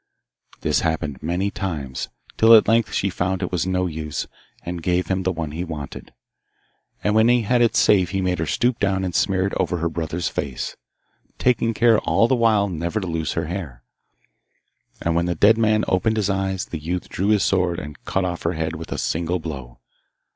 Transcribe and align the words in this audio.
This 0.61 0.79
happened 0.79 1.21
many 1.21 1.51
times, 1.51 2.09
till 2.35 2.55
at 2.55 2.67
length 2.67 2.91
she 2.91 3.11
found 3.11 3.43
it 3.43 3.51
was 3.51 3.67
no 3.67 3.85
use, 3.85 4.25
and 4.65 4.81
gave 4.81 5.09
him 5.09 5.21
the 5.21 5.31
one 5.31 5.51
he 5.51 5.63
wanted. 5.63 6.11
And 7.03 7.13
when 7.13 7.27
he 7.27 7.43
had 7.43 7.61
it 7.61 7.75
safe 7.75 8.09
he 8.09 8.19
made 8.19 8.39
her 8.39 8.47
stoop 8.47 8.79
down 8.79 9.03
and 9.03 9.13
smear 9.13 9.45
it 9.45 9.53
over 9.57 9.77
his 9.77 9.91
brother's 9.91 10.27
face, 10.27 10.75
taking 11.37 11.75
care 11.75 11.99
all 11.99 12.27
the 12.27 12.35
while 12.35 12.67
never 12.67 12.99
to 12.99 13.05
loose 13.05 13.33
her 13.33 13.45
hair, 13.45 13.83
and 15.03 15.13
when 15.15 15.27
the 15.27 15.35
dead 15.35 15.59
man 15.59 15.85
opened 15.87 16.17
his 16.17 16.31
eyes 16.31 16.65
the 16.65 16.79
youth 16.79 17.07
drew 17.07 17.27
his 17.27 17.43
sword 17.43 17.77
and 17.77 18.03
cut 18.03 18.25
off 18.25 18.41
her 18.41 18.53
head 18.53 18.75
with 18.75 18.91
a 18.91 18.97
single 18.97 19.37
blow. 19.37 19.77